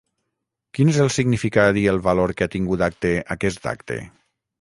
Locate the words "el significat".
1.03-1.77